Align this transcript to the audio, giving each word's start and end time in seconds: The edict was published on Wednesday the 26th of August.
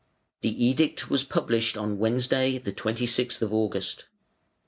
The 0.41 0.65
edict 0.65 1.11
was 1.11 1.23
published 1.23 1.77
on 1.77 1.99
Wednesday 1.99 2.57
the 2.57 2.73
26th 2.73 3.43
of 3.43 3.53
August. 3.53 4.05